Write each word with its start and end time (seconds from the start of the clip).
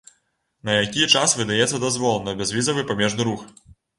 На 0.67 0.71
які 0.83 1.03
час 1.19 1.35
выдаецца 1.41 1.81
дазвол 1.85 2.17
на 2.29 2.35
бязвізавы 2.39 2.87
памежны 2.93 3.29
рух? 3.31 3.47